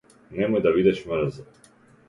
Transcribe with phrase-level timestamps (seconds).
[0.37, 1.47] Немој да бидеш мрза.